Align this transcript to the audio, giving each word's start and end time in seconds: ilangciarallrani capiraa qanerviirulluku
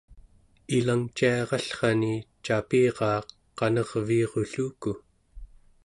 ilangciarallrani 0.77 2.15
capiraa 2.47 3.19
qanerviirulluku 3.63 4.91